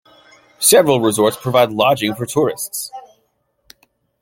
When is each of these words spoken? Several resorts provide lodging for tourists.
Several 0.57 0.99
resorts 0.99 1.37
provide 1.37 1.71
lodging 1.71 2.15
for 2.15 2.25
tourists. 2.25 2.89